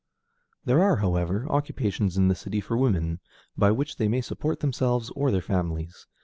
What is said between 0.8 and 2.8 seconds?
are, however, occupations in the city for